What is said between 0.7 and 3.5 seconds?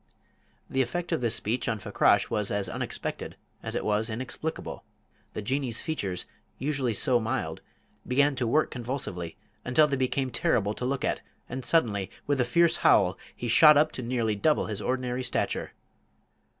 effect of this speech on Fakrash was as unexpected